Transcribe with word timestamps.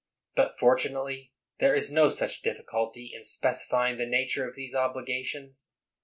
But 0.35 0.57
fortunately 0.57 1.31
there 1.59 1.75
is 1.75 1.91
no 1.91 2.09
such 2.09 2.41
difficulty 2.41 3.11
in 3.13 3.23
specifying 3.23 3.99
the 3.99 4.07
nature 4.07 4.49
of 4.49 4.55
those 4.55 4.73
obligations. 4.73 5.69